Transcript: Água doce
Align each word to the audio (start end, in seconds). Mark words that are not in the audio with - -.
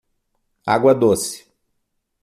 Água 0.65 0.95
doce 0.95 1.45